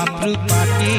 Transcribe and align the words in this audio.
মাপ্রু 0.00 0.32
পাকে 0.48 0.94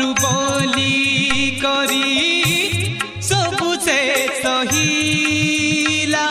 अरू 0.00 0.12
बोली 0.20 1.50
करी 1.62 2.12
सबु 3.28 3.74
से 3.86 3.96
सहिला। 4.44 6.24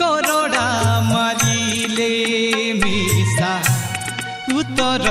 करोडा 0.00 0.66
मारिले 1.08 2.12
मिसा 2.82 3.54
उतर 4.58 5.06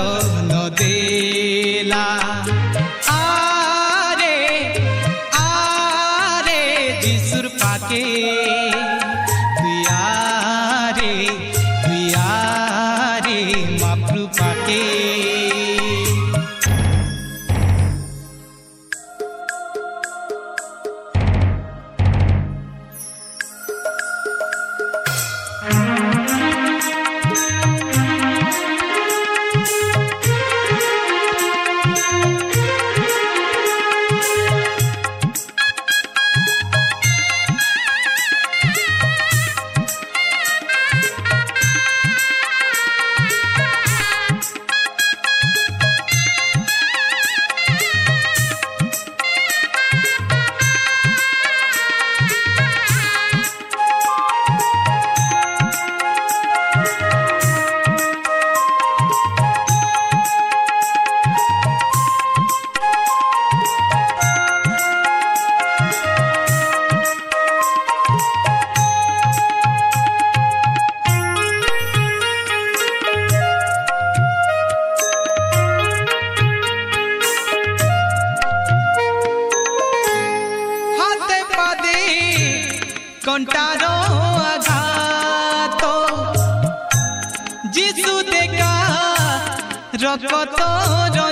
को 90.60 91.08
जो 91.16 91.32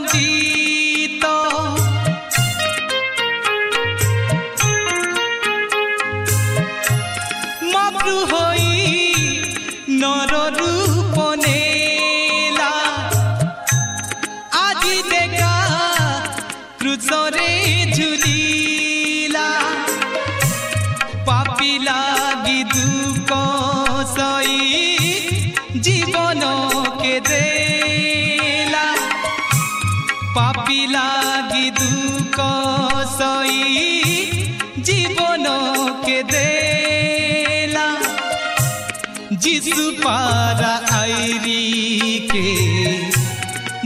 পারা 40.04 40.98
আইরি 41.00 42.28
কে? 42.32 42.56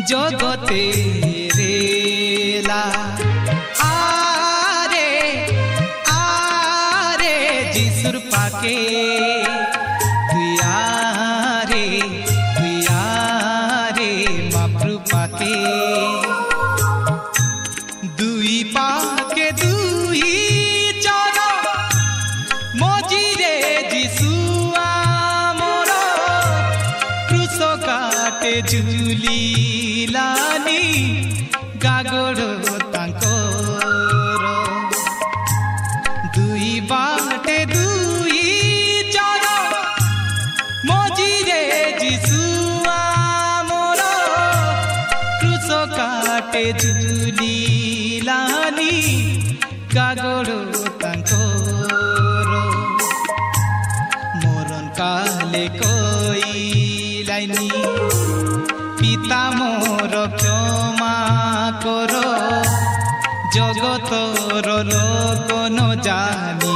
জগতে 0.08 0.84
রেলা। 1.58 3.13
জগত 63.56 64.12
রোগ 64.68 65.38
কোনো 65.50 65.86
জানি। 66.06 66.76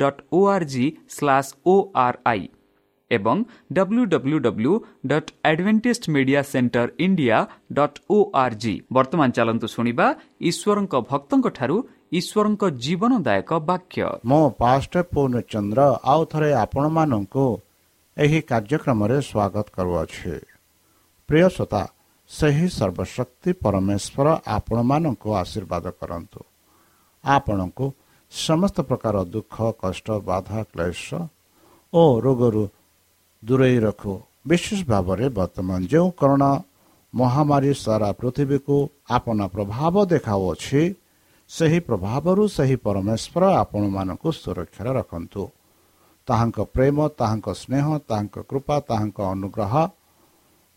dot 0.00 0.20
O 0.32 0.40
R 0.54 0.66
G 0.72 0.86
slash 1.16 1.50
O 1.66 1.74
I 2.32 2.42
ଏବଂ 3.10 3.36
W 3.76 4.02
W 4.12 4.38
W 4.46 4.72
dot 5.06 5.30
Adventist 5.50 6.04
media 6.14 6.42
centre 6.52 6.88
India 7.06 7.38
dot 7.78 7.98
O 8.10 8.18
R 8.42 8.56
G 8.62 8.74
ବର୍ତ୍ତମାନ 8.96 9.28
ଚାଲନ୍ତୁ 9.38 9.66
ଶୁଣିବା 9.74 10.06
ଈଶ୍ୱରଙ୍କ 10.50 10.94
ଭକ୍ତଙ୍କଠାରୁ 11.10 11.76
ଈଶ୍ୱରଙ୍କ 12.18 12.62
ଜୀବନଦାୟକ 12.84 13.50
ବାକ୍ୟ 13.70 14.02
ମୁଁ 14.30 14.44
ପାଷ୍ଟ 14.60 14.94
ପୂର୍ଣ୍ଣଚନ୍ଦ୍ର 15.12 15.80
ଆଉ 16.12 16.22
ଥରେ 16.32 16.50
ଆପଣମାନଙ୍କୁ 16.64 17.46
ଏହି 18.16 18.40
କାର୍ଯ୍ୟକ୍ରମରେ 18.50 19.16
ସ୍ୱାଗତ 19.30 19.66
କରୁଅଛି। 19.76 20.34
ପ୍ରିୟ 21.28 21.48
ଶ୍ରୋତା 21.56 21.82
ସେହି 22.30 22.66
ସର୍ବଶକ୍ତି 22.78 23.50
ପରମେଶ୍ୱର 23.62 24.26
ଆପଣମାନଙ୍କୁ 24.56 25.28
ଆଶୀର୍ବାଦ 25.42 25.84
କରନ୍ତୁ। 26.00 26.40
ଆପଣଙ୍କୁ 27.24 27.86
ସମସ୍ତ 28.32 28.76
ପ୍ରକାର 28.88 29.16
ଦୁଃଖ 29.34 29.56
କଷ୍ଟ 29.82 30.06
ବାଧା 30.28 30.60
କ୍ଲେଶ 30.72 31.06
ଓ 31.92 32.02
ରୋଗରୁ 32.24 32.64
ଦୂରେଇ 33.42 33.78
ରଖୁ। 33.86 34.14
ବିଶେଷ 34.48 34.80
ଭାବରେ 34.92 35.26
ବର୍ତ୍ତମାନ 35.38 35.80
ଯେଉଁ 35.92 36.08
କରୋନା 36.20 36.50
ମହାମାରୀ 37.14 37.72
ସାରା 37.84 38.10
ପୃଥିବୀକୁ 38.20 38.76
ଆପଣା 39.16 39.46
ପ୍ରଭାବ 39.54 39.94
ଦେଖାଉଅଛି 40.12 40.82
ସେହି 41.50 41.78
ପ୍ରଭାବରୁ 41.88 42.42
ସେହି 42.56 42.76
ପରମେଶ୍ୱର 42.86 43.42
ଆପଣମାନଙ୍କୁ 43.62 44.28
ସୁରକ୍ଷାରେ 44.42 44.90
ରଖନ୍ତୁ। 44.98 45.42
ତାହାଙ୍କ 46.28 46.58
ପ୍ରେମ 46.74 46.96
ତାହାଙ୍କ 47.18 47.48
ସ୍ନେହ 47.62 47.86
ତାହାଙ୍କ 48.08 48.36
କୃପା 48.50 48.76
ତାହାଙ୍କ 48.88 49.18
ଅନୁଗ୍ରହ 49.34 49.72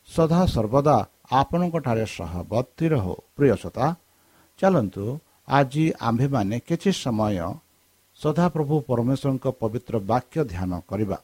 ସଦାସର୍ବଦା 0.10 0.98
ଆପଣଙ୍କଠାରେ 1.40 2.06
ସହବର୍ତ୍ତୀ 2.18 2.86
ରହୁ। 2.94 3.14
ପ୍ରିୟସତା 3.38 3.86
ଚାଲନ୍ତୁ 4.60 5.06
ଆଜି 5.48 5.86
ଆମ୍ଭେମାନେ 6.00 6.58
କିଛି 6.68 6.92
ସମୟ 7.04 7.38
ସଦାପ୍ରଭୁ 8.20 8.76
ପରମେଶ୍ୱରଙ୍କ 8.90 9.46
ପବିତ୍ର 9.62 9.94
ବାକ୍ୟ 10.12 10.38
ଧ୍ୟାନ 10.52 10.72
କରିବା। 10.90 11.18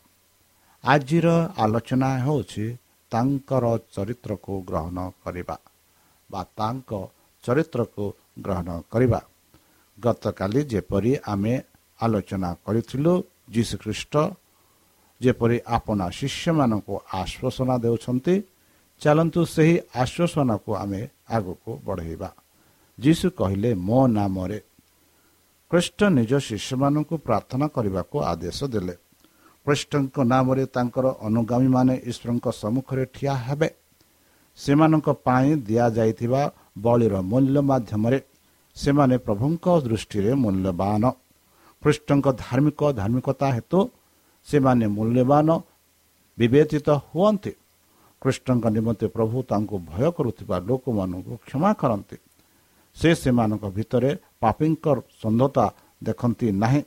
ଆଜିର 0.83 1.27
ଆଲୋଚନା 1.63 2.09
ହେଉଛି 2.25 2.65
ତାଙ୍କର 3.11 3.65
ଚରିତ୍ରକୁ 3.95 4.53
ଗ୍ରହଣ 4.69 4.97
କରିବା 5.23 5.57
ବା 6.29 6.41
ତାଙ୍କ 6.57 6.91
ଚରିତ୍ରକୁ 7.43 8.05
ଗ୍ରହଣ 8.45 8.69
କରିବା। 8.91 9.19
ଗତକାଲି 9.97 10.61
ଯେପରି 10.71 11.11
ଆମେ 11.33 11.53
ଆଲୋଚନା 11.99 12.49
କରିଥିଲୁ 12.65 13.13
ଯୀଶୁଖ୍ରୀଷ୍ଟ 13.53 14.13
ଯେପରି 15.21 15.57
ଆପଣା 15.75 16.05
ଶିଷ୍ୟମାନଙ୍କୁ 16.19 16.95
ଆଶ୍ୱାସନା 17.21 17.75
ଦେଉଛନ୍ତି 17.83 18.35
ଚାଲନ୍ତୁ 19.01 19.41
ସେହି 19.53 19.75
ଆଶ୍ୱାସନାକୁ 20.01 20.71
ଆମେ 20.83 21.01
ଆଗକୁ 21.35 21.71
ବଢ଼େଇବା। 21.85 22.29
ଯୀଶୁ 23.03 23.27
କହିଲେ 23.31 23.69
ମୋ 23.87 23.99
ନାମରେ 24.17 24.59
ଖ୍ରୀଷ୍ଟ 25.71 25.99
ନିଜ 26.17 26.31
ଶିଷ୍ୟମାନଙ୍କୁ 26.47 27.15
ପ୍ରାର୍ଥନା 27.27 27.65
କରିବାକୁ 27.75 28.17
ଆଦେଶ 28.31 28.59
ଦେଲେ। 28.73 28.95
ଖ୍ରୀଷ୍ଟଙ୍କ 29.65 30.15
ନାମରେ 30.33 30.63
ତାଙ୍କର 30.75 31.05
ଅନୁଗାମୀମାନେ 31.27 31.93
ଈଶ୍ୱରଙ୍କ 32.09 32.47
ସମ୍ମୁଖରେ 32.61 33.03
ଠିଆ 33.15 33.33
ହେବେ। 33.45 33.69
ସେମାନଙ୍କ 34.57 35.07
ପାଇଁ 35.25 35.49
ଦିଆଯାଇଥିବା 35.67 36.41
ବଳିର 36.85 37.15
ମୂଲ୍ୟ 37.31 37.59
ମାଧ୍ୟମରେ 37.69 38.19
ସେମାନେ 38.75 39.15
ପ୍ରଭୁଙ୍କ 39.27 39.65
ଦୃଷ୍ଟିରେ 39.85 40.31
ମୂଲ୍ୟବାନ। 40.43 41.03
ଖ୍ରୀଷ୍ଟଙ୍କ 41.81 42.27
ଧାର୍ମିକ 42.43 42.81
ଧାର୍ମିକତା 42.99 43.47
ହେତୁ 43.55 43.79
ସେମାନେ 44.47 44.85
ମୂଲ୍ୟବାନ 44.97 45.47
ବିବେଚିତ 46.37 46.87
ହୁଅନ୍ତି। 47.07 47.53
ଖ୍ରୀଷ୍ଟଙ୍କ 48.21 48.65
ନିମନ୍ତେ 48.75 49.05
ପ୍ରଭୁ 49.15 49.37
ତାଙ୍କୁ 49.49 49.75
ଭୟ 49.91 50.05
କରୁଥିବା 50.17 50.55
ଲୋକମାନଙ୍କୁ 50.67 51.33
କ୍ଷମା 51.45 51.71
କରନ୍ତି। 51.81 52.17
ସେ 52.99 53.09
ସେମାନଙ୍କ 53.21 53.65
ଭିତରେ 53.77 54.11
ପାପୀଙ୍କ 54.41 54.85
ସନ୍ଧତା 55.21 55.65
ଦେଖନ୍ତି 56.07 56.47
ନାହିଁ। 56.63 56.81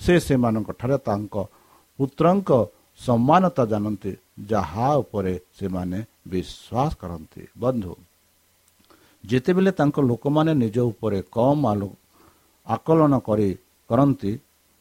ସେ 0.00 0.14
ସେମାନଙ୍କଠାରେ 0.26 0.96
ତାଙ୍କ 1.08 1.34
ପୁତ୍ରଙ୍କ 1.98 2.50
ସମ୍ମାନତା 3.00 3.62
ଜାଣନ୍ତି 3.72 4.12
ଯାହା 4.52 4.88
ଉପରେ 5.02 5.34
ସେମାନେ 5.58 5.98
ବିଶ୍ୱାସ 6.32 6.90
କରନ୍ତି। 7.00 7.42
ବନ୍ଧୁ 7.58 7.92
ଯେତେବେଳେ 9.24 9.70
ତାଙ୍କ 9.78 9.96
ଲୋକମାନେ 10.10 10.52
ନିଜ 10.62 10.76
ଉପରେ 10.90 11.18
କମ୍ 11.36 11.62
ଆଲୋ 11.72 11.90
ଆକଳନ 12.66 13.12
କରି 13.28 13.50
କରନ୍ତି 13.90 14.32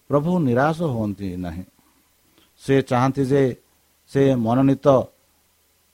ପ୍ରଭୁ 0.10 0.32
ନିରାଶ 0.48 0.80
ହୁଅନ୍ତି 0.94 1.30
ନାହିଁ। 1.46 1.66
ସେ 2.62 2.76
ଚାହାନ୍ତି 2.90 3.24
ଯେ 3.32 3.44
ସେ 4.12 4.22
ମନୋନୀତ 4.46 4.88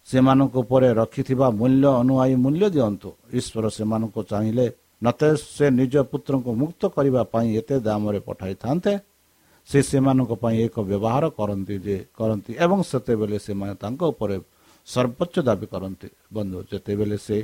ସେମାନଙ୍କ 0.08 0.56
ଉପରେ 0.64 0.90
ରଖିଥିବା 1.02 1.48
ମୂଲ୍ୟ 1.60 1.88
ଅନୁଆୟୀ 2.02 2.36
ମୂଲ୍ୟ 2.44 2.68
ଦିଅନ୍ତୁ। 2.76 3.10
ଈଶ୍ୱର 3.40 3.66
ସେମାନଙ୍କୁ 3.78 4.22
ଚାହିଁଲେ 4.32 4.66
ନତେ 5.06 5.30
ସେ 5.56 5.66
ନିଜ 5.80 5.96
ପୁତ୍ରଙ୍କୁ 6.12 6.52
ମୁକ୍ତ 6.62 6.82
କରିବା 6.96 7.22
ପାଇଁ 7.34 7.48
ଏତେ 7.60 7.76
ଦାମରେ 7.88 8.20
ପଠାଇଥାନ୍ତେ। 8.28 8.94
ସେ 9.70 9.80
ସେମାନଙ୍କ 9.90 10.32
ପାଇଁ 10.44 10.58
ଏକ 10.66 10.76
ବ୍ୟବହାର 10.90 11.24
କରନ୍ତି 11.38 11.76
ଯେ 11.86 11.98
କରନ୍ତି 12.18 12.52
ଏବଂ 12.66 12.80
ସେତେବେଳେ 12.92 13.38
ସେମାନେ 13.48 13.74
ତାଙ୍କ 13.84 14.02
ଉପରେ 14.14 14.36
ସର୍ବୋଚ୍ଚ 14.88 15.36
ଦାବି 15.48 15.68
କରନ୍ତି। 15.74 16.08
ବନ୍ଧୁ 16.36 16.58
ଯେତେବେଳେ 16.72 17.18
ସେ 17.28 17.38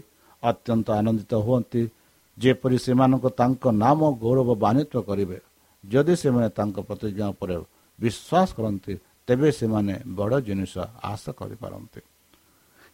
ଅତ୍ୟନ୍ତ 0.43 0.87
ଆନନ୍ଦିତ 0.99 1.33
ହୁଅନ୍ତି 1.45 1.81
ଯେପରି 2.37 2.77
ସେମାନଙ୍କୁ 2.85 3.29
ତାଙ୍କ 3.39 3.63
ନାମ 3.83 3.99
ଗୌରବାନ୍ୱିତ 4.23 4.93
କରିବେ 5.09 5.37
ଯଦି 5.83 6.13
ସେମାନେ 6.21 6.47
ତାଙ୍କ 6.57 6.77
ପ୍ରତିଜ୍ଞା 6.87 7.25
ଉପରେ 7.33 7.55
ବିଶ୍ୱାସ 7.99 8.47
କରନ୍ତି 8.57 8.93
ତେବେ 9.27 9.49
ସେମାନେ 9.59 9.93
ବଡ଼ 10.17 10.35
ଜିନିଷ 10.47 10.73
ଆଶା 11.11 11.31
କରିପାରନ୍ତି। 11.39 12.01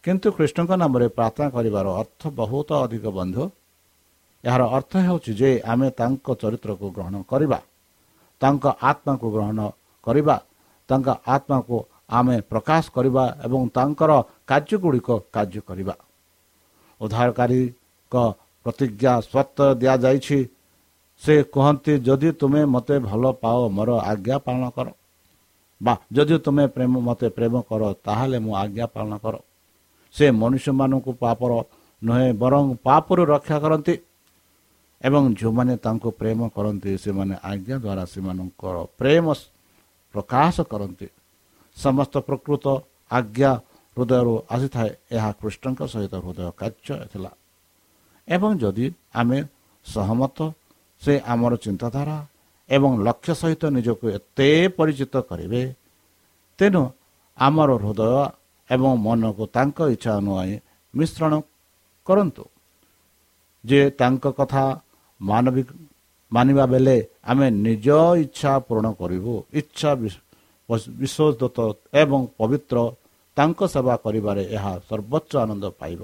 କିନ୍ତୁ 0.04 0.28
କୃଷ୍ଣଙ୍କ 0.38 0.72
ନାମରେ 0.82 1.08
ପ୍ରାର୍ଥନା 1.18 1.48
କରିବାର 1.56 1.88
ଅର୍ଥ 2.02 2.22
ବହୁତ 2.40 2.70
ଅଧିକ 2.84 3.06
ବନ୍ଧୁ। 3.20 3.44
ଏହାର 4.44 4.62
ଅର୍ଥ 4.78 4.92
ହେଉଛି 5.08 5.32
ଯେ 5.40 5.50
ଆମେ 5.72 5.88
ତାଙ୍କ 6.00 6.28
ଚରିତ୍ରକୁ 6.42 6.86
ଗ୍ରହଣ 6.96 7.16
କରିବା 7.32 7.60
ତାଙ୍କ 8.42 8.66
ଆତ୍ମାକୁ 8.90 9.28
ଗ୍ରହଣ 9.36 9.60
କରିବା 10.08 10.36
ତାଙ୍କ 10.90 11.08
ଆତ୍ମାକୁ 11.28 11.78
ଆମେ 12.18 12.36
ପ୍ରକାଶ 12.52 12.84
କରିବା 12.96 13.24
ଏବଂ 13.46 13.62
ତାଙ୍କର 13.78 14.12
କାର୍ଯ୍ୟଗୁଡ଼ିକ 14.50 15.10
କାର୍ଯ୍ୟ 15.36 15.62
କରିବା। 15.70 15.96
ଉଦ୍ଧାରକାରୀଙ୍କ 17.02 18.16
ପ୍ରତିଜ୍ଞା 18.66 19.14
ସତ୍ୟ 19.32 19.68
ଦିଆଯାଇଛି। 19.82 20.40
ସେ 21.22 21.34
କୁହନ୍ତି 21.54 21.94
ଯଦି 22.08 22.30
ତୁମେ 22.40 22.62
ମୋତେ 22.74 22.96
ଭଲ 23.10 23.24
ପାଅ 23.44 23.60
ମୋର 23.76 23.90
ଆଜ୍ଞା 24.12 24.38
ପାଳନ 24.46 24.64
କର। 24.76 24.88
ବା 25.82 25.94
ଯଦି 26.16 26.36
ତୁମେ 26.46 26.66
ପ୍ରେମ 26.76 26.94
ମୋତେ 27.08 27.28
ପ୍ରେମ 27.38 27.56
କର 27.70 27.82
ତାହେଲେ 28.06 28.38
ମୁଁ 28.46 28.54
ଆଜ୍ଞା 28.64 28.86
ପାଳନ 28.96 29.14
କର। 29.24 29.36
ସେ 30.16 30.26
ମନୁଷ୍ୟମାନଙ୍କୁ 30.42 31.12
ପାପର 31.24 31.52
ନୁହେଁ 32.02 32.30
ବରଂ 32.42 32.66
ପାପରୁ 32.86 33.22
ରକ୍ଷା 33.34 33.58
କରନ୍ତି 33.64 33.96
ଏବଂ 35.02 35.24
ଯେଉଁମାନେ 35.40 35.74
ତାଙ୍କୁ 35.86 36.10
ପ୍ରେମ 36.20 36.40
କରନ୍ତି 36.56 36.92
ସେମାନେ 37.04 37.36
ଆଜ୍ଞା 37.50 37.78
ଦ୍ୱାରା 37.84 38.04
ସେମାନଙ୍କର 38.14 38.78
ପ୍ରେମ 39.00 39.26
ପ୍ରକାଶ 40.14 40.56
କରନ୍ତି। 40.72 41.08
ସମସ୍ତ 41.78 42.14
ପ୍ରକୃତ 42.28 42.66
ଆଜ୍ଞା 43.12 43.52
ହୃଦୟରୁ 43.98 44.34
ଆସିଥାଏ 44.50 44.92
ଏହା 45.16 45.30
କୃଷ୍ଣଙ୍କ 45.40 45.82
ସହିତ 45.94 46.14
ହୃଦୟ 46.26 46.50
କାର୍ଯ୍ୟ 46.60 46.94
ଥିଲା। 47.12 47.32
ଏବଂ 48.28 48.52
ଯଦି 48.62 48.86
ଆମେ 49.20 49.40
ସହମତ 49.86 50.38
ସେ 51.02 51.14
ଆମର 51.34 51.54
ଚିନ୍ତାଧାରା 51.66 52.18
ଏବଂ 52.70 52.92
ଲକ୍ଷ୍ୟ 53.08 53.34
ସହିତ 53.42 53.64
ନିଜକୁ 53.76 54.06
ଏତେ 54.18 54.50
ପରିଚିତ 54.78 55.14
କରିବେ 55.30 55.64
ତେଣୁ 56.60 56.84
ଆମର 57.38 57.70
ହୃଦୟ 57.84 58.12
ଏବଂ 58.70 58.92
ମନକୁ 59.06 59.44
ତାଙ୍କ 59.56 59.78
ଇଚ୍ଛା 59.96 60.12
ଅନୁଯାୟୀ 60.20 60.56
ମିଶ୍ରଣ 60.94 61.34
କରନ୍ତୁ। 62.08 62.44
ଯେ 63.64 63.80
ତାଙ୍କ 64.00 64.24
କଥା 64.40 64.64
ମାନବିକ 65.20 65.70
ମାନିବା 66.32 66.66
ବେଳେ 66.74 66.98
ଆମେ 67.32 67.48
ନିଜ 67.66 67.88
ଇଚ୍ଛା 68.24 68.52
ପୂରଣ 68.68 68.88
କରିବୁ। 69.02 69.34
ଇଚ୍ଛା 69.60 69.90
ବିଶ୍ୱଦତ 71.02 71.58
ଏବଂ 72.02 72.22
ପବିତ୍ର 72.40 72.78
ତାଙ୍କ 73.38 73.60
ସେବା 73.74 73.96
କରିବାରେ 74.04 74.44
ଏହା 74.56 74.74
ସର୍ବୋଚ୍ଚ 74.88 75.32
ଆନନ୍ଦ 75.44 75.66
ପାଇବ। 75.80 76.02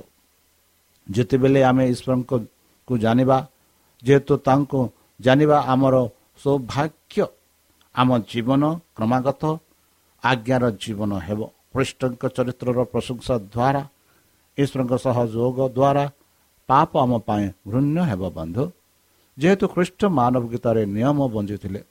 ଯେତେବେଳେ 1.08 1.62
ଆମେ 1.70 1.84
ଈଶ୍ୱରଙ୍କୁ 1.94 2.94
ଜାଣିବା 3.06 3.38
ଯେହେତୁ 4.04 4.34
ତାଙ୍କୁ 4.48 4.80
ଜାଣିବା 5.20 5.58
ଆମର 5.74 5.96
ସୌଭାଗ୍ୟ 6.44 7.18
ଆମ 7.96 8.10
ଜୀବନ 8.32 8.64
କ୍ରମାଗତ 8.96 9.44
ଆଜ୍ଞାର 10.24 10.64
ଜୀବନ 10.84 11.12
ହେବ। 11.28 11.40
ଖ୍ରୀଷ୍ଟଙ୍କ 11.76 12.24
ଚରିତ୍ରର 12.36 12.80
ପ୍ରଶଂସା 12.94 13.36
ଦ୍ୱାରା 13.54 13.82
ଈଶ୍ୱରଙ୍କ 14.58 14.94
ସହଯୋଗ 15.06 15.58
ଦ୍ୱାରା 15.78 16.06
ପାପ 16.70 16.92
ଆମ 17.04 17.12
ପାଇଁ 17.28 17.46
ଘୃଣ୍ୟ 17.72 18.00
ହେବ 18.10 18.22
ବନ୍ଧୁ। 18.38 18.64
ଯେହେତୁ 19.38 19.66
ଖ୍ରୀଷ୍ଟ 19.74 20.02
ମାନବ 20.20 20.44
ଗୀତାରେ 20.54 20.82
ନିୟମ 20.96 21.20
ବଞ୍ଚିଥିଲେ 21.36 21.82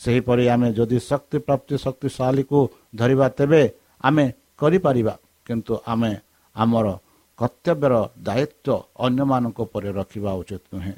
ସେହିପରି 0.00 0.44
ଆମେ 0.54 0.68
ଯଦି 0.78 0.98
ଶକ୍ତି 1.10 1.38
ପ୍ରାପ୍ତି 1.46 1.74
ଶକ୍ତିଶାଳୀକୁ 1.84 2.58
ଧରିବା 3.00 3.26
ତେବେ 3.38 3.62
ଆମେ 4.04 4.24
କରିପାରିବା 4.60 5.14
କିନ୍ତୁ 5.46 5.74
ଆମେ 5.92 6.12
ଆମର 6.56 6.86
କର୍ତ୍ତବ୍ୟର 7.38 7.94
ଦାୟିତ୍ୱ 8.26 8.84
ଅନ୍ୟମାନଙ୍କ 9.06 9.58
ଉପରେ 9.66 9.90
ରଖିବା 10.00 10.30
ଉଚିତ 10.40 10.62
ନୁହେଁ 10.74 10.94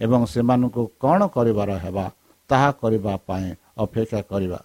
ଏବଂ 0.00 0.20
ସେମାନଙ୍କୁ 0.32 0.82
କ'ଣ 1.02 1.20
କରିବାର 1.36 1.70
ହେବା 1.84 2.06
ତାହା 2.50 2.70
କରିବା 2.82 3.12
ପାଇଁ 3.28 3.48
ଅପେକ୍ଷା 3.84 4.20
କରିବା। 4.32 4.60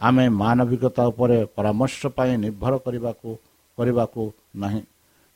ଆମେ 0.00 0.24
ମାନବିକତା 0.40 1.02
ଉପରେ 1.10 1.38
ପରାମର୍ଶ 1.56 2.00
ପାଇଁ 2.16 2.32
ନିର୍ଭର 2.44 2.72
କରିବାକୁ 2.84 3.30
କରିବାକୁ 3.78 4.22
ନାହିଁ। 4.56 4.82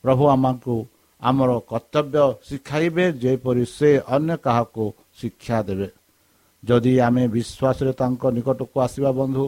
ପ୍ରଭୁ 0.03 0.23
ଆମକୁ 0.35 0.75
ଆମର 1.21 1.51
କର୍ତ୍ତବ୍ୟ 1.71 2.23
ଶିଖାଇବେ 2.47 3.05
ଯେପରି 3.21 3.63
ସେ 3.77 3.89
ଅନ୍ୟ 4.15 4.35
କାହାକୁ 4.45 4.83
ଶିକ୍ଷା 5.19 5.57
ଦେବେ। 5.67 5.87
ଯଦି 6.63 6.93
ଆମେ 6.99 7.23
ବିଶ୍ୱାସରେ 7.27 7.91
ତାଙ୍କ 8.01 8.23
ନିକଟକୁ 8.37 8.77
ଆସିବା 8.85 9.11
ବନ୍ଧୁ 9.11 9.45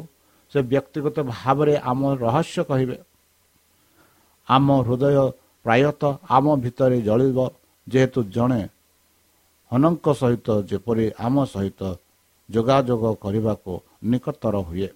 ସେ 0.53 0.59
ବ୍ୟକ୍ତିଗତ 0.71 1.17
ଭାବରେ 1.33 1.75
ଆମ 1.91 2.01
ରହସ୍ୟ 2.25 2.61
କହିବେ। 2.69 2.97
ଆମ 4.47 4.67
ହୃଦୟ 4.87 5.17
ପ୍ରାୟତଃ 5.65 6.13
ଆମ 6.29 6.45
ଭିତରେ 6.63 6.97
ଜଳିବ 7.01 7.39
ଯେହେତୁ 7.87 8.19
ଜଣେ 8.35 8.61
ହନଙ୍କ 9.71 10.05
ସହିତ 10.21 10.47
ଯେପରି 10.69 11.05
ଆମ 11.25 11.35
ସହିତ 11.45 11.81
ଯୋଗାଯୋଗ 12.49 13.03
କରିବାକୁ 13.23 13.71
ନିକଟତର 14.03 14.55
ହୁଏ। 14.67 14.89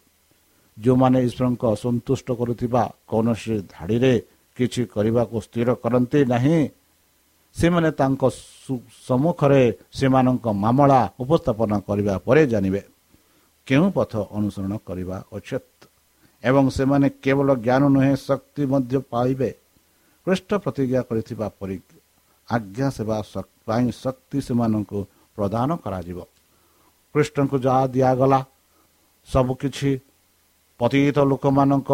ଯେଉଁମାନେ 0.79 1.17
ଈଶ୍ୱରଙ୍କ 1.27 1.63
ଅସନ୍ତୁଷ୍ଟ 1.75 2.27
କରୁଥିବା 2.39 2.83
କୌଣସି 3.09 3.55
ଧାଡ଼ିରେ 3.73 4.13
କିଛି 4.57 4.81
କରିବାକୁ 4.93 5.35
ସ୍ଥିର 5.45 5.69
କରନ୍ତି 5.83 6.19
ନାହିଁ 6.33 6.59
ସେମାନେ 7.55 7.89
ତାଙ୍କ 7.99 8.23
ସମ୍ମୁଖରେ 9.07 9.63
ସେମାନଙ୍କ 9.97 10.45
ମାମଲା 10.63 11.01
ଉପସ୍ଥାପନ 11.23 11.71
କରିବା 11.87 12.13
ପରେ 12.27 12.41
ଜାଣିବେ 12.53 12.81
କେଉଁ 13.67 13.87
ପଥ 13.97 14.13
ଅନୁସରଣ 14.37 14.73
କରିବା 14.87 15.17
ଉଚିତ। 15.35 15.63
ଏବଂ 16.43 16.65
ସେମାନେ 16.77 17.07
କେବଳ 17.23 17.49
ଜ୍ଞାନ 17.65 17.81
ନୁହେଁ 17.95 18.13
ଶକ୍ତି 18.27 18.63
ମଧ୍ୟ 18.71 18.95
ପାଇବେ। 19.11 19.49
ପୃଷ୍ଠ 20.27 20.49
ପ୍ରତିଜ୍ଞା 20.63 21.01
କରିଥିବା 21.09 21.47
ପରି 21.59 21.77
ଆଜ୍ଞା 22.49 22.87
ସେବା 22.97 23.17
ପାଇଁ 23.67 23.87
ଶକ୍ତି 24.03 24.37
ସେମାନଙ୍କୁ 24.47 24.99
ପ୍ରଦାନ 25.37 25.69
କରାଯିବ। 25.83 26.19
କୃଷ୍ଣଙ୍କୁ 27.15 27.57
ଯାହା 27.65 27.83
ଦିଆଗଲା 27.95 28.39
ସବୁକିଛି 29.27 29.91
ପତିତ 30.79 31.17
ଲୋକମାନଙ୍କ 31.31 31.91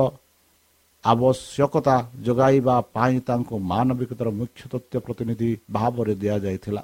ଆବଶ୍ୟକତା 1.03 1.95
ଯୋଗାଇବା 2.25 2.75
ପାଇଁ 2.95 3.17
ତାଙ୍କୁ 3.27 3.55
ମାନବିକତାର 3.71 4.27
ମୁଖ୍ୟ 4.39 4.61
ତଥ୍ୟ 4.73 4.95
ପ୍ରତିନିଧି 5.05 5.49
ଭାବରେ 5.71 6.13
ଦିଆଯାଇଥିଲା। 6.21 6.83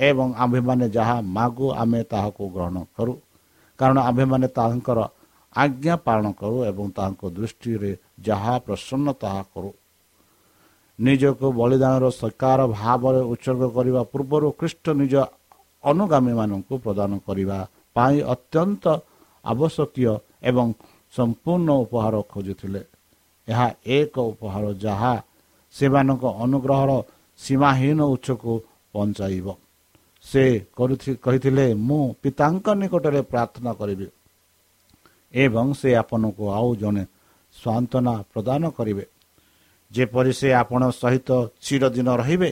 ଏବଂ 0.00 0.28
ଆମ୍ଭେମାନେ 0.42 0.86
ଯାହା 0.88 1.16
ମାଗୁ 1.36 1.66
ଆମେ 1.82 2.00
ତାହାକୁ 2.12 2.42
ଗ୍ରହଣ 2.54 2.76
କରୁ। 2.96 3.14
କାରଣ 3.78 3.98
ଆମ୍ଭେମାନେ 4.08 4.46
ତାହାଙ୍କର 4.58 4.98
ଆଜ୍ଞା 5.56 5.94
ପାଳନ 6.06 6.26
କରୁ 6.40 6.58
ଏବଂ 6.70 6.86
ତାହାଙ୍କ 6.96 7.22
ଦୃଷ୍ଟିରେ 7.36 7.92
ଯାହା 8.20 8.54
ପ୍ରସନ୍ନ 8.66 9.06
ତାହା 9.22 9.42
କରୁ। 9.54 9.70
ନିଜକୁ 10.98 11.46
ବଳିଦାନର 11.58 12.06
ସରକାର 12.10 12.60
ଭାବରେ 12.78 13.20
ଉତ୍ସର୍ଗ 13.32 13.62
କରିବା 13.76 14.02
ପୂର୍ବରୁ 14.12 14.48
ଖ୍ରୀଷ୍ଟ 14.60 14.84
ନିଜ 15.00 15.14
ଅନୁଗାମୀମାନଙ୍କୁ 15.84 16.74
ପ୍ରଦାନ 16.84 17.10
କରିବା 17.26 17.58
ପାଇଁ 17.96 18.16
ଅତ୍ୟନ୍ତ 18.34 18.84
ଆବଶ୍ୟକୀୟ 19.44 20.12
ଏବଂ 20.50 20.66
ସମ୍ପୂର୍ଣ୍ଣ 21.14 21.68
ଉପହାର 21.84 22.14
ଖୋଜୁଥିଲେ। 22.32 22.82
ଏହା 23.48 23.66
ଏକ 23.96 24.14
ଉପହାର 24.32 24.64
ଯାହା 24.84 25.14
ସେମାନଙ୍କ 25.74 26.24
ଅନୁଗ୍ରହର 26.44 26.90
ସୀମାହୀନ 27.40 28.00
ଉଚ୍ଚକୁ 28.14 28.52
ପହଞ୍ଚାଇବ 28.94 29.46
ସେ 30.24 30.42
କହିଥିଲେ 31.24 31.66
ମୁଁ 31.88 32.04
ପିତାଙ୍କ 32.22 32.66
ନିକଟରେ 32.80 33.20
ପ୍ରାର୍ଥନା 33.32 33.70
କରିବି 33.80 34.06
ଏବଂ 35.34 35.66
ସେ 35.80 35.88
ଆପଣଙ୍କୁ 36.02 36.44
ଆଉ 36.58 36.70
ଜଣେ 36.82 37.04
ସାନ୍ତ୍ୱନା 37.54 38.14
ପ୍ରଦାନ 38.32 38.62
କରିବେ। 38.78 39.04
ଯେପରି 39.90 40.32
ସେ 40.40 40.48
ଆପଣ 40.62 40.82
ସହିତ 41.00 41.30
ଚିରଦିନ 41.64 42.08
ରହିବେ 42.20 42.50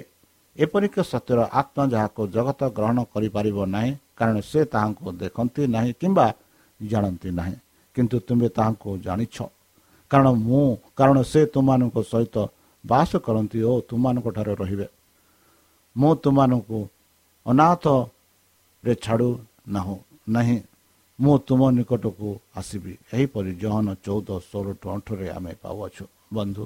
ଏପରିକି 0.57 1.01
ସତ୍ୟର 1.13 1.39
ଆତ୍ମା 1.61 1.85
ଯାହାକୁ 1.93 2.23
ଜଗତ 2.35 2.61
ଗ୍ରହଣ 2.77 2.99
କରିପାରିବ 3.13 3.59
ନାହିଁ 3.75 3.93
କାରଣ 4.19 4.37
ସେ 4.51 4.61
ତାହାଙ୍କୁ 4.73 5.09
ଦେଖନ୍ତି 5.23 5.63
ନାହିଁ 5.75 5.93
କିମ୍ବା 6.01 6.27
ଜାଣନ୍ତି 6.81 7.31
ନାହିଁ। 7.39 7.57
କିନ୍ତୁ 7.97 8.17
ତୁମେ 8.27 8.49
ତାହାଙ୍କୁ 8.57 8.91
ଜାଣିଛ। 9.07 9.37
କାରଣ 10.11 10.29
ମୁଁ 10.49 10.65
କାରଣ 10.99 11.17
ସେ 11.33 11.41
ତୁମମାନଙ୍କ 11.55 11.97
ସହିତ 12.13 12.37
ବାସ 12.85 13.11
କରନ୍ତି 13.27 13.59
ଓ 13.71 13.73
ତୁମମାନଙ୍କ 13.89 14.27
ଠାରେ 14.37 14.55
ରହିବେ। 14.63 14.87
ମୁଁ 15.97 16.13
ତୁମମାନଙ୍କୁ 16.23 16.79
ଅନାଥରେ 17.47 18.93
ଛାଡ଼ୁ 19.05 19.31
ନାହୁଁ 19.75 19.97
ନାହିଁ 20.35 20.59
ମୁଁ 21.19 21.35
ତୁମ 21.49 21.61
ନିକଟକୁ 21.77 22.29
ଆସିବି। 22.59 22.93
ଏହିପରି 23.15 23.51
ଜହନ 23.63 23.87
ଚଉଦ 24.05 24.29
ଷୋହଳ 24.49 24.67
ଟୁ 24.81 24.87
ଅଠରେ 24.95 25.27
ଆମେ 25.37 25.53
ପାଉଅଛୁ। 25.63 26.05
ବନ୍ଧୁ 26.37 26.65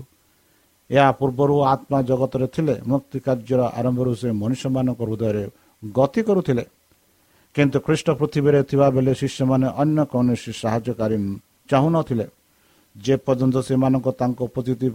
ଏହା 0.91 1.11
ପୂର୍ବରୁ 1.19 1.55
ଆତ୍ମା 1.73 1.99
ଜଗତରେ 2.11 2.47
ଥିଲେ 2.55 2.75
ମୁକ୍ତି 2.91 3.19
କାର୍ଯ୍ୟର 3.27 3.61
ଆରମ୍ଭରୁ 3.79 4.13
ସେ 4.21 4.29
ମଣିଷମାନଙ୍କ 4.43 5.01
ହୃଦୟରେ 5.07 5.45
ଗତି 5.83 6.21
କରୁଥିଲେ। 6.29 6.65
କିନ୍ତୁ 7.57 7.79
ଖ୍ରୀଷ୍ଟ 7.87 8.09
ପୃଥିବୀରେ 8.21 8.61
ଥିବାବେଳେ 8.71 9.13
ଶିଷ୍ୟମାନେ 9.21 9.67
ଅନ୍ୟ 9.83 10.03
କୌଣସି 10.13 10.51
ସାହାଯ୍ୟକାରୀ 10.63 11.17
ଚାହୁଁନଥିଲେ 11.71 12.27
ଯେପର୍ଯ୍ୟନ୍ତ 12.97 13.57
ସେମାନଙ୍କ 13.69 14.07
ତାଙ୍କ 14.21 14.39
ଉପସ୍ଥିତି 14.49 14.87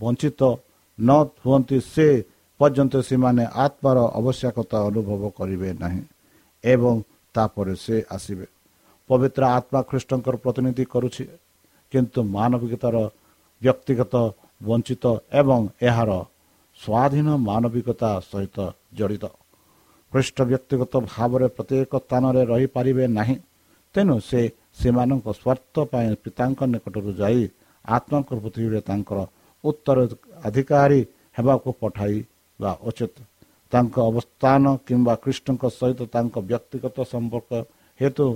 ବଞ୍ଚିତ 0.00 0.40
ନ 0.98 1.10
ହୁଅନ୍ତି 1.44 1.78
ସେ 1.94 2.06
ପର୍ଯ୍ୟନ୍ତ 2.60 2.94
ସେମାନେ 3.08 3.44
ଆତ୍ମାର 3.64 3.98
ଆବଶ୍ୟକତା 4.18 4.78
ଅନୁଭବ 4.88 5.22
କରିବେ 5.38 5.70
ନାହିଁ 5.82 6.02
ଏବଂ 6.64 6.94
ତାପରେ 7.34 7.74
ସେ 7.84 7.96
ଆସିବେ। 8.10 8.46
ପବିତ୍ର 9.10 9.42
ଆତ୍ମା 9.58 9.80
ଖ୍ରୀଷ୍ଟଙ୍କର 9.88 10.34
ପ୍ରତିନିଧି 10.44 10.84
କରୁଛି 10.92 11.24
କିନ୍ତୁ 11.92 12.20
ମାନବିକତାର 12.36 12.96
ବ୍ୟକ୍ତିଗତ 13.62 14.14
ବଞ୍ଚିତ 14.62 15.04
ଏବଂ 15.40 15.60
ଏହାର 15.88 16.10
ସ୍ୱାଧୀନ 16.80 17.28
ମାନବିକତା 17.48 18.10
ସହିତ 18.30 18.58
ଜଡ଼ିତ। 18.98 19.24
ଖ୍ରୀଷ୍ଟ 20.12 20.36
ବ୍ୟକ୍ତିଗତ 20.50 20.92
ଭାବରେ 21.12 21.46
ପ୍ରତ୍ୟେକ 21.56 21.92
ସ୍ଥାନରେ 22.02 22.42
ରହିପାରିବେ 22.52 23.04
ନାହିଁ। 23.18 23.36
ତେଣୁ 23.94 24.14
ସେ 24.28 24.40
ସେମାନଙ୍କ 24.80 25.26
ସ୍ୱାର୍ଥ 25.40 25.74
ପାଇଁ 25.92 26.08
ପିତାଙ୍କ 26.24 26.60
ନିକଟରୁ 26.72 27.10
ଯାଇ 27.20 27.42
ଆତ୍ମାଙ୍କ 27.84 28.30
ପୃଥିବୀରେ 28.42 28.80
ତାଙ୍କର 28.88 29.18
ଉତ୍ତରାଧିକାରୀ 29.64 31.00
ହେବାକୁ 31.36 31.68
ପଠାଇବା 31.80 32.70
ଉଚିତ। 32.88 33.16
ତାଙ୍କ 33.72 33.96
ଅବସ୍ଥାନ 34.10 34.64
କିମ୍ବା 34.86 35.14
କୃଷ୍ଣଙ୍କ 35.22 35.64
ସହିତ 35.78 36.00
ତାଙ୍କ 36.14 36.34
ବ୍ୟକ୍ତିଗତ 36.50 36.96
ସମ୍ପର୍କ 37.12 37.50
ହେତୁ 38.00 38.26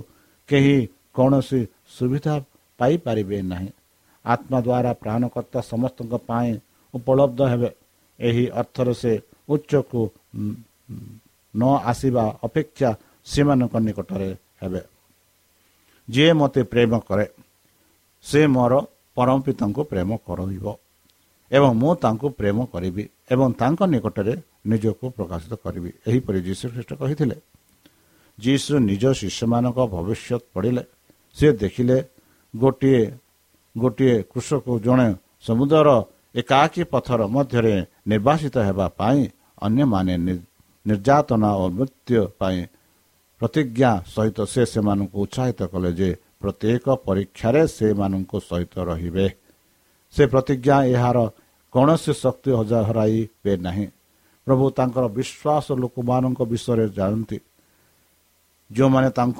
କେହି 0.49 0.77
କୌଣସି 1.15 1.61
ସୁବିଧା 1.95 2.35
ପାଇପାରିବେ 2.79 3.39
ନାହିଁ। 3.51 3.69
ଆତ୍ମା 4.25 4.59
ଦ୍ୱାରା 4.67 4.91
ପ୍ରାଣକର୍ତ୍ତା 5.03 5.59
ସମସ୍ତଙ୍କ 5.71 6.13
ପାଇଁ 6.29 6.51
ଉପଲବ୍ଧ 6.93 7.39
ହେବେ। 7.51 7.69
ଏହି 8.19 8.45
ଅର୍ଥରେ 8.61 8.93
ସେ 9.01 9.13
ଉଚ୍ଚକୁ 9.49 10.01
ନ 11.53 11.63
ଆସିବା 11.91 12.23
ଅପେକ୍ଷା 12.43 12.89
ସେମାନଙ୍କ 13.27 13.73
ନିକଟରେ 13.87 14.29
ହେବେ। 14.61 14.81
ଯିଏ 16.07 16.31
ମୋତେ 16.39 16.61
ପ୍ରେମ 16.71 16.91
କରେ 17.07 17.25
ସେ 18.25 18.41
ମୋର 18.55 18.73
ପରମ 19.17 19.37
ପିତାଙ୍କୁ 19.45 19.81
ପ୍ରେମ 19.91 20.09
କରିବ 20.27 20.65
ଏବଂ 21.51 21.71
ମୁଁ 21.81 21.91
ତାଙ୍କୁ 22.03 22.27
ପ୍ରେମ 22.39 22.57
କରିବି 22.73 23.03
ଏବଂ 23.33 23.47
ତାଙ୍କ 23.61 23.79
ନିକଟରେ 23.93 24.33
ନିଜକୁ 24.71 25.05
ପ୍ରକାଶିତ 25.17 25.53
କରିବି। 25.63 25.89
ଏହିପରି 26.09 26.39
ଯୀଶୁ 26.47 26.65
ଖ୍ରୀଷ୍ଟ 26.73 26.91
କହିଥିଲେ। 27.01 27.37
ଯୀଶୁ 28.37 28.73
ନିଜ 28.89 29.03
ଶିଷ୍ୟମାନଙ୍କ 29.19 29.79
ଭବିଷ୍ୟତ 29.93 30.41
ପଢ଼ିଲେ। 30.53 30.83
ସେ 31.37 31.47
ଦେଖିଲେ 31.61 31.97
ଗୋଟିଏ 32.53 33.03
ଗୋଟିଏ 33.75 34.15
କୃଷକ 34.31 34.65
ଜଣେ 34.85 35.07
ସମୁଦ୍ରର 35.45 35.89
ଏକାକୀ 36.35 36.83
ପଥର 36.93 37.21
ମଧ୍ୟରେ 37.35 37.75
ନିର୍ବାସିତ 38.09 38.55
ହେବା 38.67 38.87
ପାଇଁ 38.99 39.21
ଅନ୍ୟମାନେ 39.65 40.13
ନିର୍ଯାତନା 40.85 41.49
ଓ 41.61 41.65
ମୃତ୍ୟୁ 41.77 42.21
ପାଇଁ 42.39 42.59
ପ୍ରତିଜ୍ଞା 43.41 43.91
ସହିତ 44.13 44.39
ସେ 44.53 44.63
ସେମାନଙ୍କୁ 44.73 45.17
ଉତ୍ସାହିତ 45.25 45.61
କଲେ 45.71 45.91
ଯେ 45.99 46.09
ପ୍ରତ୍ୟେକ 46.41 46.85
ପରୀକ୍ଷାରେ 47.07 47.61
ସେମାନଙ୍କ 47.77 48.31
ସହିତ 48.49 48.75
ରହିବେ। 48.89 49.27
ସେ 50.13 50.23
ପ୍ରତିଜ୍ଞା 50.33 50.77
ଏହାର 50.93 51.17
କୌଣସି 51.73 52.11
ଶକ୍ତି 52.23 52.49
ହରାଇବେ 52.87 53.53
ନାହିଁ। 53.65 53.87
ପ୍ରଭୁ 54.47 54.65
ତାଙ୍କର 54.77 55.05
ବିଶ୍ୱାସ 55.17 55.65
ଲୋକମାନଙ୍କ 55.83 56.39
ବିଷୟରେ 56.51 56.85
ଜାଣନ୍ତି। 56.97 57.37
ଯେଉଁମାନେ 58.71 59.09
ତାଙ୍କ 59.17 59.39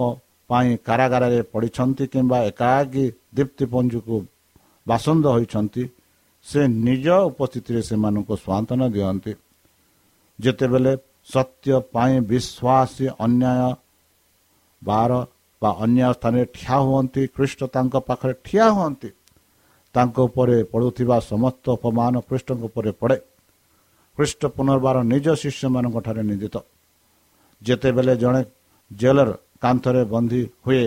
ପାଇଁ 0.50 0.70
କାରାଗାରରେ 0.88 1.40
ପଡ଼ିଛନ୍ତି 1.54 2.04
କିମ୍ବା 2.14 2.38
ଏକାକୀ 2.50 3.06
ଦୀପ୍ତିପଞ୍ଜୁକୁ 3.36 4.16
ବାସନ୍ଦ 4.88 5.26
ହୋଇଛନ୍ତି 5.36 5.84
ସେ 6.46 6.60
ନିଜ 6.88 7.08
ଉପସ୍ଥିତିରେ 7.30 7.82
ସେମାନଙ୍କୁ 7.90 8.34
ସ୍ୱାନ୍ତନା 8.44 8.86
ଦିଅନ୍ତି। 8.96 9.34
ଯେତେବେଳେ 10.40 10.94
ସତ୍ୟ 11.28 11.74
ପାଇଁ 11.94 12.16
ବିଶ୍ୱାସୀ 12.30 13.06
ଅନ୍ୟାୟ 13.26 13.70
ବାର 14.82 15.12
ବା 15.62 15.70
ଅନ୍ୟ 15.84 16.02
ସ୍ଥାନରେ 16.16 16.46
ଠିଆ 16.56 16.78
ହୁଅନ୍ତି 16.88 17.22
ଖ୍ରୀଷ୍ଟ 17.36 17.60
ତାଙ୍କ 17.76 17.96
ପାଖରେ 18.08 18.34
ଠିଆ 18.46 18.66
ହୁଅନ୍ତି 18.78 19.10
ତାଙ୍କ 19.96 20.16
ଉପରେ 20.28 20.56
ପଡ଼ୁଥିବା 20.72 21.18
ସମସ୍ତ 21.32 21.66
ଅପମାନ 21.78 22.14
ଖ୍ରୀଷ୍ଟଙ୍କ 22.28 22.62
ଉପରେ 22.70 22.92
ପଡ଼େ। 23.02 23.18
ଖ୍ରୀଷ୍ଟ 24.18 24.42
ପୁନର୍ବାର 24.56 24.98
ନିଜ 25.14 25.26
ଶିଷ୍ୟମାନଙ୍କ 25.42 25.98
ଠାରେ 26.06 26.24
ନିନ୍ଦିତ। 26.30 26.56
ଯେତେବେଳେ 27.62 28.14
ଜଣେ 28.24 28.42
ଜେଲର 28.92 29.30
କାନ୍ଥରେ 29.64 30.02
ବନ୍ଦୀ 30.14 30.42
ହୁଏ 30.64 30.86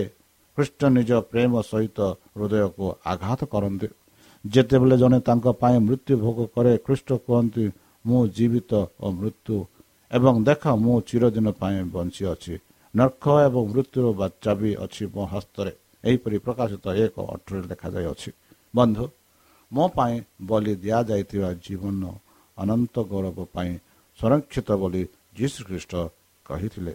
ଖ୍ରୀଷ୍ଟ 0.58 0.80
ନିଜ 0.96 1.10
ପ୍ରେମ 1.30 1.52
ସହିତ 1.70 1.98
ହୃଦୟକୁ 2.36 2.86
ଆଘାତ 3.12 3.40
କରନ୍ତି। 3.52 3.88
ଯେତେବେଳେ 4.44 4.96
ଜଣେ 5.02 5.18
ତାଙ୍କ 5.28 5.46
ପାଇଁ 5.60 5.76
ମୃତ୍ୟୁ 5.86 6.14
ଭୋଗ 6.24 6.38
କରେ 6.54 6.72
ଖ୍ରୀଷ୍ଟ 6.86 7.08
କୁହନ୍ତି 7.24 7.64
ମୁଁ 8.04 8.20
ଜୀବିତ 8.36 8.72
ଓ 9.02 9.06
ମୃତ୍ୟୁ 9.18 9.56
ଏବଂ 10.16 10.34
ଦେଖ 10.48 10.62
ମୁଁ 10.84 10.96
ଚିରଦିନ 11.08 11.46
ପାଇଁ 11.60 11.78
ବଞ୍ଚି 11.94 12.22
ଅଛି। 12.32 12.54
ନର୍ଖ 12.94 13.24
ଏବଂ 13.48 13.62
ମୃତ୍ୟୁର 13.72 14.06
ବି 14.60 14.70
ଅଛି 14.84 15.04
ମୋ 15.14 15.22
ହସ୍ତରେ। 15.32 15.72
ଏହିପରି 16.04 16.36
ପ୍ରକାଶିତ 16.46 16.84
ଏକ 17.04 17.14
ଅଠରେ 17.34 17.60
ଲେଖାଯାଇଅଛି 17.70 18.30
ବନ୍ଧୁ 18.74 19.04
ମୋ 19.70 19.84
ପାଇଁ 19.96 20.14
ବଲି 20.50 20.72
ଦିଆଯାଇଥିବା 20.82 21.50
ଜୀବନ 21.64 22.02
ଅନନ୍ତ 22.56 22.94
ଗୌରବ 23.10 23.38
ପାଇଁ 23.54 23.72
ସଂରକ୍ଷିତ 24.18 24.68
ବୋଲି 24.80 25.02
ଯୀଶୁଖ୍ରୀଷ୍ଟ 25.38 25.92
କହିଥିଲେ। 26.46 26.94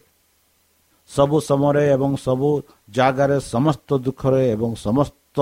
ସବୁ 1.10 1.38
ସମୟରେ 1.50 1.84
ଏବଂ 1.96 2.12
ସବୁ 2.26 2.50
ଜାଗାରେ 2.90 3.38
ସମସ୍ତ 3.54 3.90
ଦୁଃଖରେ 4.06 4.42
ଏବଂ 4.56 4.72
ସମସ୍ତ 4.88 5.38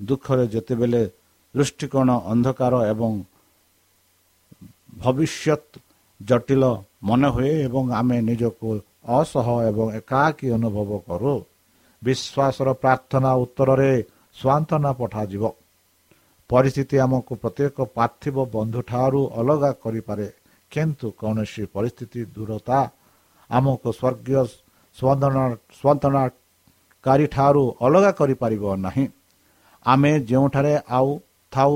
ଦୁଃଖରେ 0.00 0.44
ଯେତେବେଳେ 0.54 1.02
ଦୃଷ୍ଟିକୋଣ 1.54 2.08
ଅନ୍ଧକାର 2.32 2.74
ଏବଂ 2.92 3.12
ଭବିଷ୍ୟତ 5.02 5.70
ଜଟିଳ 6.20 6.62
ମନେ 7.02 7.28
ହୁଏ 7.34 7.52
ଏବଂ 7.66 7.84
ଆମେ 7.98 8.16
ନିଜକୁ 8.28 8.68
ଅସହ 9.10 9.46
ଏବଂ 9.68 9.86
ଏକାକୀ 9.98 10.46
ଅନୁଭବ 10.56 10.90
କରୁ 11.06 11.34
ବିଶ୍ୱାସର 12.02 12.68
ପ୍ରାର୍ଥନା 12.82 13.30
ଉତ୍ତରରେ 13.44 13.92
ସ୍ୱାନ୍ତନା 14.36 14.90
ପଠାଯିବ 15.00 15.44
ପରିସ୍ଥିତି 16.50 16.96
ଆମକୁ 17.04 17.32
ପ୍ରତ୍ୟେକ 17.42 17.76
ପାର୍ଥିବ 17.96 18.36
ବନ୍ଧୁଠାରୁ 18.54 19.20
ଅଲଗା 19.40 19.70
କରିପାରେ 19.84 20.26
କିନ୍ତୁ 20.72 21.06
କୌଣସି 21.20 21.62
ପରିସ୍ଥିତି 21.74 22.20
ଦୂରତା 22.34 22.78
ଆମକୁ 23.50 23.88
ସ୍ୱର୍ଗୀୟ 23.92 24.42
ସ୍ୱନ୍ଦନାକାରୀ 25.76 27.26
ଠାରୁ 27.26 27.62
ଅଲଗା 27.80 28.10
କରିପାରିବ 28.20 28.64
ନାହିଁ 28.78 29.06
ଆମେ 29.86 30.12
ଯେଉଁଠାରେ 30.28 30.74
ଆଉ 30.90 31.10
ଥାଉ 31.52 31.72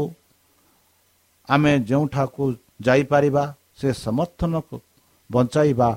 ଆମେ 1.49 1.73
ଯେଉଁଠାକୁ 1.89 2.43
ଯାଇପାରିବା 2.81 3.45
ସେ 3.79 3.89
ସମର୍ଥନକୁ 3.97 4.77
ବଞ୍ଚାଇବା 5.35 5.89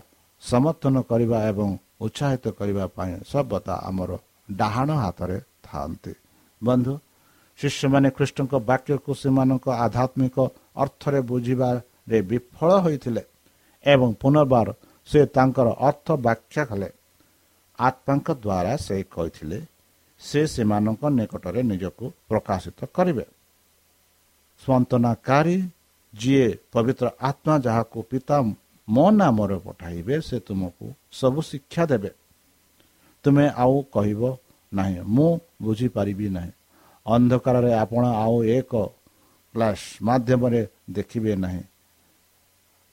ସମର୍ଥନ 0.44 0.96
କରିବା 1.10 1.38
ଏବଂ 1.52 1.70
ଉତ୍ସାହିତ 2.06 2.46
କରିବା 2.60 2.86
ପାଇଁ 2.98 3.14
ସର୍ବଦା 3.32 3.76
ଆମର 3.90 4.12
ଡାହାଣ 4.60 4.90
ହାତରେ 5.04 5.38
ଥାଆନ୍ତି। 5.66 6.14
ବନ୍ଧୁ 6.62 6.94
ଶିଷ୍ୟମାନେ 7.60 8.10
ଖ୍ରୀଷ୍ଟଙ୍କ 8.18 8.54
ବାକ୍ୟକୁ 8.70 9.12
ସେମାନଙ୍କ 9.22 9.66
ଆଧ୍ୟାତ୍ମିକ 9.86 10.38
ଅର୍ଥରେ 10.84 11.20
ବୁଝିବାରେ 11.30 12.18
ବିଫଳ 12.30 12.70
ହୋଇଥିଲେ 12.86 13.24
ଏବଂ 13.84 14.10
ପୁନର୍ବାର 14.22 14.68
ସେ 15.10 15.20
ତାଙ୍କର 15.36 15.68
ଅର୍ଥ 15.88 16.08
ବ୍ୟାଖ୍ୟା 16.26 16.64
କଲେ। 16.70 16.90
ଆତ୍ମାଙ୍କ 17.80 18.28
ଦ୍ୱାରା 18.44 18.74
ସେ 18.86 18.96
କହିଥିଲେ 19.16 19.60
ସେ 20.22 20.42
ସେମାନଙ୍କ 20.54 21.02
ନିକଟରେ 21.18 21.62
ନିଜକୁ 21.72 22.06
ପ୍ରକାଶିତ 22.30 22.80
କରିବେ। 22.96 23.26
ସ୍ୱନ୍ତନାକାରୀ 24.62 25.58
ଯିଏ 26.14 26.48
ପବିତ୍ର 26.74 27.06
ଆତ୍ମା 27.30 27.56
ଯାହାକୁ 27.66 27.98
ପିତା 28.10 28.38
ମୋ 28.88 29.06
ନାମରେ 29.12 29.58
ପଠାଇବେ 29.60 30.16
ସେ 30.22 30.38
ତୁମକୁ 30.40 30.86
ସବୁ 31.12 31.40
ଶିକ୍ଷା 31.42 31.84
ଦେବେ। 31.86 32.12
ତୁମେ 33.26 33.46
ଆଉ 33.64 33.76
କହିବ 33.94 34.22
ନାହିଁ 34.72 35.00
ମୁଁ 35.08 35.32
ବୁଝିପାରିବି 35.62 36.28
ନାହିଁ। 36.30 36.52
ଅନ୍ଧକାରରେ 37.06 37.72
ଆପଣ 37.74 38.04
ଆଉ 38.24 38.38
ଏକ 38.58 38.72
କ୍ଲାସ୍ 39.56 39.86
ମାଧ୍ୟମରେ 40.02 40.62
ଦେଖିବେ 40.90 41.34
ନାହିଁ। 41.36 41.64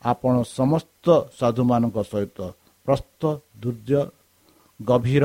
ଆପଣ 0.03 0.35
ସମସ୍ତ 0.59 1.07
ସାଧୁମାନଙ୍କ 1.39 1.97
ସହିତ 2.13 2.39
ପ୍ରସ୍ତ 2.89 3.23
ଦୁର୍ଯ୍ୟ 3.63 4.03
ଗଭୀର 4.81 5.25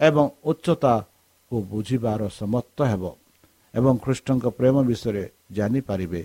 ଏବଂ 0.00 0.24
ଉଚ୍ଚତାକୁ 0.44 1.56
ବୁଝିବାର 1.70 2.20
ସମର୍ଥ 2.40 2.78
ହେବ 2.90 3.04
ଏବଂ 3.74 3.94
ଖ୍ରୀଷ୍ଟଙ୍କ 4.04 4.44
ପ୍ରେମ 4.58 4.76
ବିଷୟରେ 4.82 5.24
ଜାଣିପାରିବେ 5.52 6.22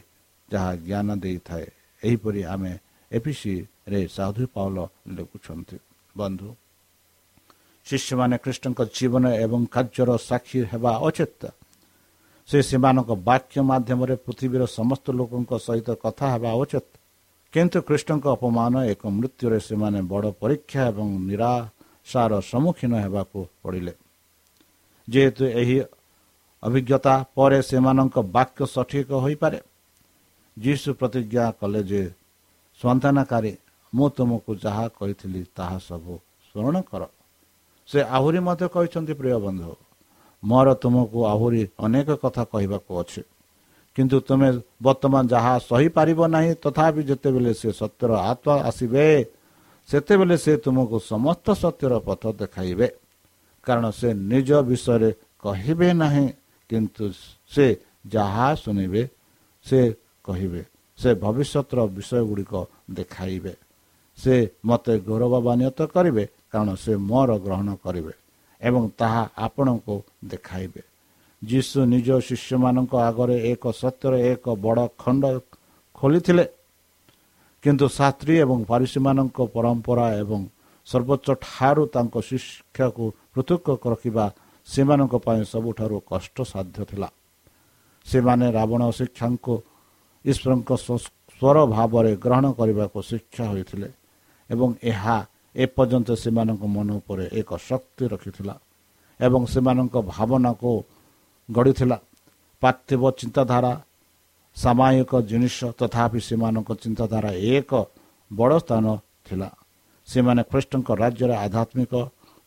ଯାହା 0.50 0.72
ଜ୍ଞାନ 0.88 1.08
ଦେଇଥାଏ। 1.24 1.68
ଏହିପରି 2.04 2.42
ଆମେ 2.46 2.74
ଏପିସିରେ 3.14 4.00
ସାଧୁ 4.16 4.44
ପାଉଲ 4.56 4.78
ଲେଖୁଛନ୍ତି। 5.16 5.78
ବନ୍ଧୁ 6.16 6.50
ଶିଷ୍ୟମାନେ 7.86 8.36
ଖ୍ରୀଷ୍ଟଙ୍କ 8.44 8.80
ଜୀବନ 8.96 9.24
ଏବଂ 9.46 9.62
କାର୍ଯ୍ୟର 9.76 10.10
ସାକ୍ଷୀ 10.30 10.60
ହେବା 10.72 10.92
ଉଚିତ। 11.08 11.42
ସେ 12.50 12.58
ସେମାନଙ୍କ 12.70 13.10
ବାକ୍ୟ 13.30 13.56
ମାଧ୍ୟମରେ 13.70 14.16
ପୃଥିବୀର 14.26 14.64
ସମସ୍ତ 14.78 15.06
ଲୋକଙ୍କ 15.20 15.52
ସହିତ 15.68 15.90
କଥା 16.04 16.26
ହେବା 16.34 16.52
ଉଚିତ। 16.64 16.88
କିନ୍ତୁ 17.54 17.78
ଖ୍ରୀଷ୍ଟଙ୍କ 17.88 18.26
ଅପମାନ 18.38 18.74
ଏକ 18.94 19.02
ମୃତ୍ୟୁରେ 19.18 19.60
ସେମାନେ 19.68 20.00
ବଡ଼ 20.12 20.28
ପରୀକ୍ଷା 20.42 20.82
ଏବଂ 20.92 21.08
ନିରାଶାର 21.30 22.32
ସମ୍ମୁଖୀନ 22.52 22.94
ହେବାକୁ 23.06 23.40
ପଡ଼ିଲେ। 23.62 23.94
ଯେହେତୁ 25.08 25.44
ଏହି 25.62 25.78
ଅଭିଜ୍ଞତା 26.64 27.14
ପରେ 27.36 27.60
ସେମାନଙ୍କ 27.70 28.16
ବାକ୍ୟ 28.36 28.60
ସଠିକ 28.76 29.10
ହୋଇପାରେ। 29.24 29.60
ଯୀଶୁ 30.58 30.90
ପ୍ରତିଜ୍ଞା 31.00 31.46
କଲେ 31.60 31.82
ଯେ 31.84 32.02
ସନ୍ତାନକାରୀ 32.84 33.54
ମୁଁ 33.94 34.08
ତୁମକୁ 34.18 34.52
ଯାହା 34.66 34.86
କହିଥିଲି 34.98 35.42
ତାହା 35.58 35.78
ସବୁ 35.88 36.14
ସ୍ମରଣ 36.48 36.76
କର। 36.90 37.02
ସେ 37.90 38.00
ଆହୁରି 38.18 38.40
ମଧ୍ୟ 38.48 38.66
କହିଛନ୍ତି 38.74 39.14
ପ୍ରିୟ 39.20 39.38
ବନ୍ଧୁ 39.46 39.72
ମୋର 40.44 40.68
ତୁମକୁ 40.84 41.20
ଆହୁରି 41.34 41.62
ଅନେକ 41.86 42.10
କଥା 42.24 42.44
କହିବାକୁ 42.54 42.92
ଅଛି। 43.02 43.22
କିନ୍ତୁ 43.96 44.18
ତୁମେ 44.28 44.50
ବର୍ତ୍ତମାନ 44.86 45.24
ଯାହା 45.34 45.54
ସହିପାରିବ 45.70 46.20
ନାହିଁ 46.36 46.52
ତଥାପି 46.64 47.02
ଯେତେବେଳେ 47.10 47.52
ସେ 47.62 47.70
ସତ୍ୟର 47.82 48.12
ଆତ୍ମା 48.32 48.56
ଆସିବେ 48.70 49.06
ସେତେବେଳେ 49.90 50.36
ସେ 50.44 50.54
ତୁମକୁ 50.66 50.98
ସମସ୍ତ 51.12 51.46
ସତ୍ୟର 51.64 51.94
ପଥ 52.08 52.24
ଦେଖାଇବେ। 52.42 52.88
କାରଣ 53.66 53.86
ସେ 54.00 54.10
ନିଜ 54.32 54.50
ବିଷୟରେ 54.70 55.10
କହିବେ 55.44 55.90
ନାହିଁ 56.02 56.28
କିନ୍ତୁ 56.70 57.06
ସେ 57.54 57.66
ଯାହା 58.16 58.48
ଶୁଣିବେ 58.64 59.04
ସେ 59.66 59.80
କହିବେ। 60.26 60.62
ସେ 61.00 61.10
ଭବିଷ୍ୟତର 61.24 61.80
ବିଷୟ 61.96 62.22
ଗୁଡ଼ିକ 62.30 62.54
ଦେଖାଇବେ। 62.98 63.54
ସେ 64.18 64.36
ମୋତେ 64.66 64.94
ଗୌରବାନ୍ୱିତ 65.08 65.80
କରିବେ 65.96 66.24
କାରଣ 66.52 66.70
ସେ 66.84 66.94
ମୋର 67.10 67.30
ଗ୍ରହଣ 67.46 67.70
କରିବେ 67.84 68.14
ଏବଂ 68.62 68.84
ତାହା 69.00 69.24
ଆପଣଙ୍କୁ 69.46 69.96
ଦେଖାଇବେ। 70.32 70.82
ଯୀଶୁ 71.42 71.80
ନିଜ 71.94 72.08
ଶିଷ୍ୟମାନଙ୍କ 72.28 72.94
ଆଗରେ 73.10 73.36
ଏକ 73.52 73.64
ସତ୍ୟର 73.82 74.14
ଏକ 74.32 74.46
ବଡ଼ 74.66 74.84
ଖଣ୍ଡ 75.02 75.24
ଖୋଲିଥିଲେ। 75.98 76.46
କିନ୍ତୁ 77.64 77.86
ଶାସ୍ତ୍ରୀ 77.98 78.34
ଏବଂ 78.44 78.60
ପାରିଶୀମାନଙ୍କ 78.72 79.38
ପରମ୍ପରା 79.56 80.06
ଏବଂ 80.22 80.42
ସର୍ବୋଚ୍ଚ 80.88 81.28
ଠାରୁ 81.46 81.84
ତାଙ୍କ 81.94 82.16
ଶିକ୍ଷାକୁ 82.30 83.04
ପୃଥକ 83.34 83.66
ରଖିବା 83.94 84.26
ସେମାନଙ୍କ 84.68 85.14
ପାଇଁ 85.26 85.42
ସବୁଠାରୁ 85.54 85.98
କଷ୍ଟସାଧ୍ୟ 86.10 86.80
ଥିଲା। 86.90 87.10
ସେମାନେ 88.06 88.48
ରାବଣ 88.58 88.82
ଶିକ୍ଷାଙ୍କୁ 88.98 89.54
ଈଶ୍ୱରଙ୍କ 90.26 90.72
ସ୍ୱର 90.84 91.58
ଭାବରେ 91.76 92.12
ଗ୍ରହଣ 92.24 92.46
କରିବାକୁ 92.60 93.00
ଶିକ୍ଷା 93.10 93.46
ହୋଇଥିଲେ 93.52 93.90
ଏବଂ 94.50 94.70
ଏହା 94.92 95.18
ଏପର୍ଯ୍ୟନ୍ତ 95.56 96.10
ସେମାନଙ୍କ 96.24 96.64
ମନ 96.76 96.90
ଉପରେ 97.00 97.26
ଏକ 97.40 97.50
ଶକ୍ତି 97.70 98.04
ରଖିଥିଲା 98.14 98.56
ଏବଂ 99.20 99.42
ସେମାନଙ୍କ 99.54 99.96
ଭାବନାକୁ 100.14 100.72
ଗଢ଼ିଥିଲା। 101.50 101.98
ପାର୍ଥିବ 102.62 103.02
ଚିନ୍ତାଧାରା 103.20 103.74
ସାମାୟିକ 104.58 105.12
ଜିନିଷ 105.30 105.58
ତଥାପି 105.80 106.20
ସେମାନଙ୍କ 106.28 106.70
ଚିନ୍ତାଧାରା 106.84 107.32
ଏକ 107.56 107.72
ବଡ଼ 108.32 108.54
ସ୍ଥାନ 108.64 108.86
ଥିଲା। 109.26 109.50
ସେମାନେ 110.08 110.42
ଖ୍ରୀଷ୍ଟଙ୍କ 110.52 110.90
ରାଜ୍ୟରେ 111.02 111.36
ଆଧ୍ୟାତ୍ମିକ 111.46 111.94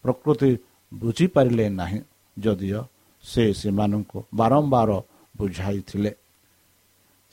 ପ୍ରକୃତି 0.04 0.50
ବୁଝିପାରିଲେ 0.92 1.66
ନାହିଁ 1.80 2.00
ଯଦିଓ 2.36 2.80
ସେ 3.24 3.44
ସେମାନଙ୍କୁ 3.60 4.18
ବାରମ୍ବାର 4.40 4.90
ବୁଝାଇଥିଲେ। 5.34 6.10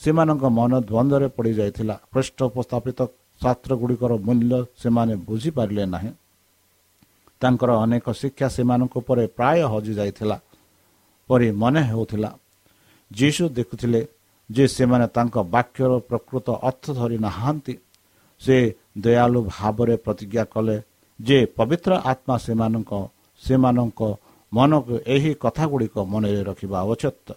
ସେମାନଙ୍କ 0.03 0.43
ମନ 0.57 0.71
ଦ୍ୱନ୍ଦ୍ୱରେ 0.89 1.27
ପଡ଼ିଯାଇଥିଲା 1.37 1.95
ଖ୍ରୀଷ୍ଟ 2.11 2.39
ଉପସ୍ଥାପିତ 2.49 2.99
ଶାସ୍ତ୍ର 3.41 3.71
ଗୁଡ଼ିକର 3.81 4.11
ମୂଲ୍ୟ 4.27 4.53
ସେମାନେ 4.81 5.13
ବୁଝିପାରିଲେ 5.27 5.85
ନାହିଁ। 5.85 6.11
ତାଙ୍କର 7.41 7.71
ଅନେକ 7.83 8.05
ଶିକ୍ଷା 8.21 8.47
ସେମାନଙ୍କ 8.55 8.93
ଉପରେ 9.01 9.23
ପ୍ରାୟ 9.37 9.59
ହଜିଯାଇଥିଲା 9.73 10.37
ପରି 11.29 11.47
ମନେ 11.61 11.81
ହେଉଥିଲା। 11.89 12.29
ଯୀଶୁ 13.11 13.43
ଦେଖୁଥିଲେ 13.57 14.01
ଯେ 14.49 14.63
ସେମାନେ 14.77 15.05
ତାଙ୍କ 15.15 15.35
ବାକ୍ୟର 15.55 15.91
ପ୍ରକୃତ 16.09 16.47
ଅର୍ଥ 16.69 16.85
ଧରି 16.99 17.17
ନାହାନ୍ତି। 17.25 17.75
ସେ 18.41 18.57
ଦୟାଳୁ 19.03 19.39
ଭାବରେ 19.49 19.95
ପ୍ରତିଜ୍ଞା 20.05 20.43
କଲେ 20.53 20.77
ଯେ 21.19 21.37
ପବିତ୍ର 21.57 21.91
ଆତ୍ମା 22.11 22.35
ସେମାନଙ୍କ 22.45 22.91
ସେମାନଙ୍କ 23.41 24.01
ମନକୁ 24.51 24.95
ଏହି 25.05 25.31
କଥା 25.43 25.63
ଗୁଡ଼ିକ 25.71 25.95
ମନରେ 26.11 26.41
ରଖିବା 26.49 26.77
ଆବଶ୍ୟକ 26.85 27.27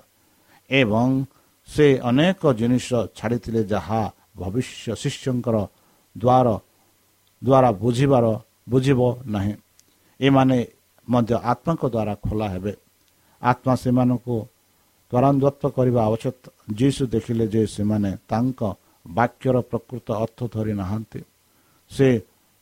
ଏବଂ 0.71 1.09
ସେ 1.69 1.87
ଅନେକ 2.01 2.43
ଜିନିଷ 2.53 2.89
ଛାଡ଼ିଥିଲେ 3.17 3.63
ଯାହା 3.65 4.01
ଭବିଷ୍ୟ 4.37 4.95
ଶିଷ୍ୟଙ୍କର 5.03 5.57
ଦ୍ୱାର 6.17 6.47
ଦ୍ୱାରା 7.43 7.71
ବୁଝିବାର 7.83 8.27
ବୁଝିବ 8.69 9.01
ନାହିଁ। 9.27 9.55
ଏମାନେ 10.21 10.59
ମଧ୍ୟ 11.09 11.35
ଆତ୍ମାଙ୍କ 11.53 11.85
ଦ୍ୱାରା 11.95 12.15
ଖୋଲା 12.25 12.47
ହେବେ। 12.55 12.73
ଆତ୍ମା 13.43 13.75
ସେମାନଙ୍କୁ 13.83 14.37
ତ୍ୱରାନ୍ୱତ 15.13 15.63
କରିବା 15.77 16.01
ଆବଶ୍ୟକ। 16.09 16.43
ଯୀଶୁ 16.79 17.03
ଦେଖିଲେ 17.07 17.45
ଯେ 17.55 17.63
ସେମାନେ 17.67 18.11
ତାଙ୍କ 18.29 18.61
ବାକ୍ୟର 19.07 19.57
ପ୍ରକୃତ 19.71 20.09
ଅର୍ଥ 20.25 20.39
ଧରି 20.55 20.75
ନାହାନ୍ତି। 20.81 21.21
ସେ 21.91 22.09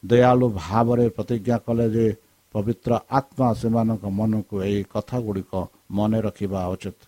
ଦୟାଳୁ 0.03 0.47
ଭାବରେ 0.61 1.07
ପ୍ରତିଜ୍ଞା 1.17 1.57
କଲେ 1.67 1.87
ଯେ 1.97 2.07
ପବିତ୍ର 2.55 2.93
ଆତ୍ମା 3.11 3.49
ସେମାନଙ୍କ 3.61 4.05
ମନକୁ 4.19 4.55
ଏହି 4.69 4.83
କଥା 4.93 5.17
ଗୁଡ଼ିକ 5.27 5.53
ମନେ 5.91 6.19
ରଖିବା 6.21 6.61
ଉଚିତ 6.75 6.99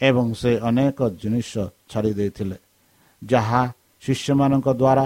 ଏବଂ 0.00 0.26
ସେ 0.40 0.50
ଅନେକ 0.68 0.98
ଜିନିଷ 1.20 1.52
ଛାଡ଼ି 1.90 2.12
ଦେଇଥିଲେ 2.18 2.56
ଯାହା 3.22 3.62
ଶିଷ୍ୟମାନଙ୍କ 4.02 4.68
ଦ୍ୱାରା 4.80 5.04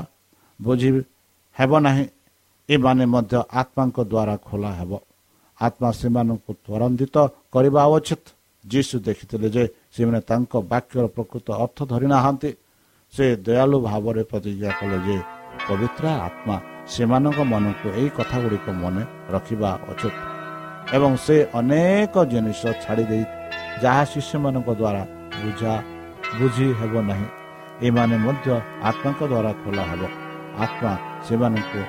ବୁଝି 0.61 0.91
ହେବ 1.57 1.73
ନାହିଁ 1.87 2.05
ଏମାନେ 2.69 3.05
ମଧ୍ୟ 3.15 3.35
ଆତ୍ମାଙ୍କ 3.61 3.99
ଦ୍ୱାରା 4.13 4.35
ଖୋଲା 4.49 4.71
ହେବ। 4.79 4.93
ଆତ୍ମା 5.61 5.91
ସେମାନଙ୍କୁ 6.01 6.51
ତ୍ୱରାନ୍ୱିତ 6.65 7.17
କରିବା 7.53 7.83
ଉଚିତ। 7.97 8.25
ଯୀଶୁ 8.65 8.97
ଦେଖିଥିଲେ 9.07 9.49
ଯେ 9.55 9.65
ସେମାନେ 9.95 10.21
ତାଙ୍କ 10.21 10.53
ବାକ୍ୟର 10.73 11.05
ପ୍ରକୃତ 11.17 11.47
ଅର୍ଥ 11.65 11.79
ଧରିନାହାନ୍ତି। 11.93 12.51
ସେ 13.15 13.25
ଦୟାଳୁ 13.47 13.77
ଭାବରେ 13.87 14.23
ପ୍ରତିଜ୍ଞା 14.31 14.71
କଲେ 14.79 14.99
ଯେ 15.07 15.17
ପବିତ୍ର 15.67 16.05
ଆତ୍ମା 16.27 16.57
ସେମାନଙ୍କ 16.93 17.39
ମନକୁ 17.53 17.87
ଏହି 17.99 18.11
କଥା 18.19 18.37
ଗୁଡ଼ିକ 18.43 18.67
ମନେ 18.83 19.03
ରଖିବା 19.35 19.71
ଉଚିତ। 19.91 20.17
ଏବଂ 20.97 21.13
ସେ 21.25 21.37
ଅନେକ 21.61 22.15
ଜିନିଷ 22.33 22.63
ଛାଡ଼ି 22.83 23.05
ଦେଇ 23.11 23.25
ଯାହା 23.83 24.03
ଶିଷ୍ୟମାନଙ୍କ 24.13 24.69
ଦ୍ୱାରା 24.81 25.03
ବୁଝା 25.43 25.75
ବୁଝି 26.39 26.67
ହେବ 26.81 26.95
ନାହିଁ 27.11 27.27
ଏମାନେ 27.89 28.17
ମଧ୍ୟ 28.27 28.47
ଆତ୍ମାଙ୍କ 28.89 29.21
ଦ୍ୱାରା 29.33 29.53
ଖୋଲା 29.63 29.85
ହେବ। 29.91 30.03
ଆତ୍ମା 30.65 30.93
ସେମାନଙ୍କୁ 31.27 31.81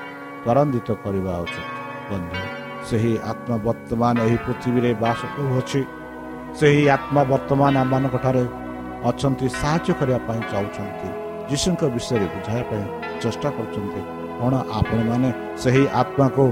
ତ୍ୱରାନ୍ୱିତ 0.44 0.90
କରିବା 1.04 1.34
ଉଚିତ। 1.44 1.68
ବନ୍ଧୁ 2.10 2.42
ସେହି 2.88 3.14
ଆତ୍ମା 3.32 3.56
ବର୍ତ୍ତମାନ 3.68 4.16
ଏହି 4.28 4.38
ପୃଥିବୀରେ 4.46 4.92
ବାସ 5.04 5.20
କରୁଅଛି। 5.36 5.82
ସେହି 6.60 6.84
ଆତ୍ମା 6.96 7.22
ବର୍ତ୍ତମାନ 7.32 7.74
ଆମମାନଙ୍କଠାରେ 7.84 8.44
ଅଛନ୍ତି 9.10 9.48
ସାହାଯ୍ୟ 9.62 9.92
କରିବା 10.00 10.20
ପାଇଁ 10.28 10.42
ଚାହୁଁଛନ୍ତି। 10.52 11.08
ଯୀଶୁଙ୍କ 11.50 11.82
ବିଷୟରେ 11.96 12.26
ବୁଝାଇବା 12.34 12.64
ପାଇଁ 12.70 12.84
ଚେଷ୍ଟା 13.22 13.50
କରୁଛନ୍ତି। 13.58 14.02
କ'ଣ 14.40 14.54
ଆପଣମାନେ 14.80 15.30
ସେହି 15.62 15.84
ଆତ୍ମାକୁ 16.02 16.46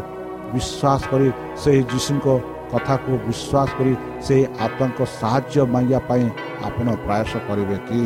ବିଶ୍ୱାସ 0.54 1.02
କରି 1.12 1.28
ସେହି 1.62 1.82
ଯୀଶୁଙ୍କ 1.92 2.28
କଥାକୁ 2.72 3.12
ବିଶ୍ୱାସ 3.28 3.70
କରି 3.78 3.94
ସେହି 4.26 4.44
ଆତ୍ମାଙ୍କ 4.66 5.00
ସାହାଯ୍ୟ 5.20 5.56
ମାଗିବା 5.74 6.00
ପାଇଁ 6.10 6.26
ଆପଣ 6.68 6.88
ପ୍ରୟାସ 7.04 7.32
କରିବେ 7.48 7.78
କି? 7.88 8.00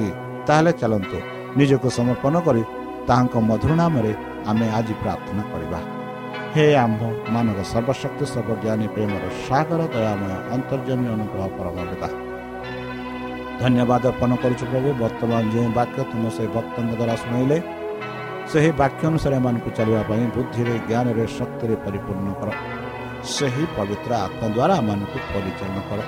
ତାହେଲେ 0.47 0.71
ଚାଲନ୍ତୁ 0.81 1.17
ନିଜକୁ 1.59 1.87
ସମର୍ପଣ 1.97 2.35
କରି 2.47 2.63
ତାହାଙ୍କ 3.07 3.35
ମଧୁର 3.49 3.71
ନାମରେ 3.81 4.11
ଆମେ 4.49 4.67
ଆଜି 4.77 4.93
ପ୍ରାର୍ଥନା 5.01 5.43
କରିବା। 5.51 5.79
ହେ 6.53 6.65
ଆମ୍ଭ 6.85 7.01
ମାନଙ୍କ 7.33 7.59
ସର୍ବଶକ୍ତି 7.73 8.25
ସର୍ବଜ୍ଞାନୀ 8.33 8.87
ପ୍ରେମର 8.95 9.23
ସାଗର 9.45 9.81
ଦୟାମୟ 9.93 10.33
ଅନ୍ତର୍ଜମୀ 10.55 11.07
ଅନୁଗ୍ରହ 11.15 11.47
ପରମ 11.57 11.77
ପିତା। 11.89 12.09
ଧନ୍ୟବାଦ 13.61 14.03
ଅର୍ପଣ 14.11 14.31
କରୁଛୁ 14.43 14.65
ପ୍ରଭୁ 14.71 14.89
ବର୍ତ୍ତମାନ 15.03 15.43
ଯେଉଁ 15.53 15.69
ବାକ୍ୟ 15.79 15.99
ତୁମ 16.11 16.23
ସେହି 16.35 16.49
ଭକ୍ତଙ୍କ 16.55 16.91
ଦ୍ୱାରା 16.99 17.15
ଶୁଣାଇଲେ 17.23 17.57
ସେହି 18.51 18.71
ବାକ୍ୟ 18.81 19.01
ଅନୁସାରେ 19.09 19.35
ଏମାନଙ୍କୁ 19.41 19.69
ଚାଲିବା 19.77 20.01
ପାଇଁ 20.09 20.23
ବୁଦ୍ଧିରେ 20.35 20.73
ଜ୍ଞାନରେ 20.89 21.25
ଶକ୍ତିରେ 21.37 21.75
ପରିପୂର୍ଣ୍ଣ 21.85 22.29
କର। 22.39 22.49
ସେହି 23.31 23.63
ପବିତ୍ର 23.77 24.11
ଆତ୍ମା 24.25 24.47
ଦ୍ୱାରା 24.55 24.73
ଆମମାନଙ୍କୁ 24.81 25.17
ପରିଚାଳନା 25.33 25.81
କର। 25.89 25.99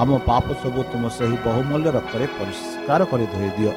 ଆମ 0.00 0.10
ପାପ 0.28 0.46
ସବୁ 0.62 0.80
ତୁମ 0.90 1.02
ସେହି 1.18 1.36
ବହୁମୂଲ୍ୟ 1.46 1.88
ରକ୍ତରେ 1.96 2.26
ପରିଷ୍କାର 2.38 3.00
କରି 3.10 3.26
ଧୋଇ 3.32 3.50
ଦିଅ। 3.56 3.72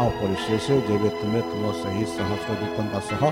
ଆଉ 0.00 0.08
ପରିଶେଷ 0.20 0.66
ଯେବେ 0.88 1.08
ତୁମେ 1.18 1.40
ତୁମ 1.50 1.64
ସେହି 1.82 2.04
ସହସ୍ର 2.14 2.50
ଦୂତଙ୍କ 2.60 2.94
ସହ 3.10 3.22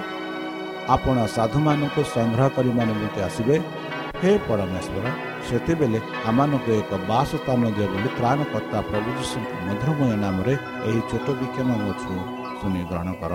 ଆପଣ 0.94 1.16
ସାଧୁମାନଙ୍କୁ 1.36 2.00
ସଂଗ୍ରହ 2.14 2.48
କରିବା 2.56 2.82
ନିମନ୍ତେ 2.88 3.20
ଆସିବେ 3.28 3.56
ହେ 4.20 4.30
ପରମେଶ୍ୱର 4.48 5.06
ସେତେବେଳେ 5.46 5.98
ଆମମାନଙ୍କୁ 6.28 6.70
ଏକ 6.80 6.90
ବାସ 7.10 7.30
ସ୍ଥାନ 7.40 7.62
ଦିଅ 7.76 7.86
ବୋଲି 7.92 8.08
ତ୍ରାଣକର୍ତ୍ତା 8.18 8.78
ପ୍ରଭୁ 8.88 9.08
ଯୀଶୁଙ୍କ 9.18 9.50
ମଧୁରମୟ 9.66 10.12
ନାମରେ 10.24 10.54
ଏହି 10.88 11.00
ଛୋଟ 11.10 11.26
ବିକ୍ଷମ 11.40 11.68
ଅଛୁ 11.92 12.14
ଶୁଣି 12.58 12.80
ଗ୍ରହଣ 12.90 13.08
କର। 13.20 13.34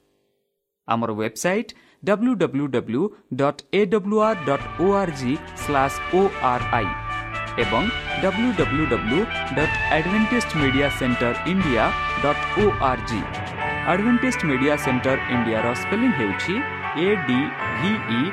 ଆମର 0.93 1.11
website 1.19 1.71
W 2.03 2.33
W 2.41 2.67
W 2.75 3.01
dot 3.39 3.61
A 3.79 3.81
W 3.93 4.19
R 4.27 4.43
dot 4.47 4.67
O 4.83 4.85
R 4.99 5.13
G 5.19 5.33
slash 5.63 5.97
O 6.17 6.21
R 6.51 6.65
I 6.77 6.87
ଏବଂ 7.59 7.83
W 8.23 8.49
W 8.59 8.85
W 8.93 9.19
dot 9.57 9.75
Adventist 9.95 10.55
media 10.61 10.87
centre 10.99 11.33
India 11.51 11.89
dot 12.23 12.45
O 12.61 12.63
R 12.89 13.03
G 13.09 13.19
Adventist 13.91 14.45
media 14.49 14.75
centre 14.85 15.17
ଇଣ୍ଡିଆର 15.35 15.73
spelling 15.81 16.11
ହେଉଛି 16.19 16.55
A 16.99 17.07
D 17.27 17.39
V E 17.79 18.23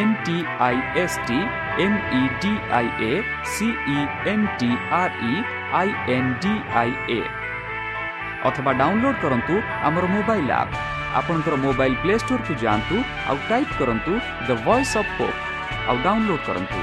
N 0.00 0.14
T 0.26 0.36
I 0.60 0.78
S 1.02 1.18
T 1.28 1.38
M 1.84 1.98
E 2.14 2.22
D 2.42 2.52
I 2.78 2.88
A 3.04 3.12
C E 3.52 3.98
N 4.32 4.46
T 4.58 4.70
R 5.00 5.20
E 5.24 5.34
I 5.80 5.94
N 6.16 6.32
D 6.42 6.54
I 6.80 6.90
A 7.10 7.20
ଅଥବା 8.48 8.72
download 8.80 9.20
କରନ୍ତୁ 9.22 9.54
ଆମର 9.88 10.04
mobile 10.14 10.52
app 10.56 10.93
ଆପଣଙ୍କର 11.18 11.54
mobile 11.64 11.96
play 12.02 12.14
ଷ୍ଟୋରକୁ 12.22 12.52
ଯାଆନ୍ତୁ 12.64 12.96
ଆଉ 13.30 13.36
type 13.50 13.74
କରନ୍ତୁ 13.80 14.12
the 14.48 14.50
voice 14.66 14.94
of 15.00 15.12
hope 15.18 15.38
ଆଉ 15.88 15.96
download 16.04 16.44
କରନ୍ତୁ। 16.48 16.80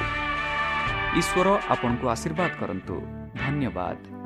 ଈଶ୍ୱର 1.20 1.48
ଆପଣଙ୍କୁ 1.74 2.06
ଆଶୀର୍ବାଦ 2.15 2.52
କରନ୍ତୁ। 2.62 2.96
ଧନ୍ୟବାଦ। 3.44 4.21